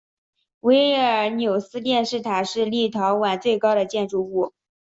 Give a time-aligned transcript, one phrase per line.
[0.61, 4.51] 维尔纽斯电视塔是立陶宛最高的建筑物。